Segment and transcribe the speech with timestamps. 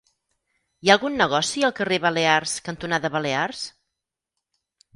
[0.85, 3.65] Hi ha algun negoci al carrer Balears cantonada Balears?